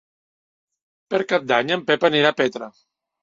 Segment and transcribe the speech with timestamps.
[1.13, 2.71] Per Cap d'Any en Pep anirà a Petra.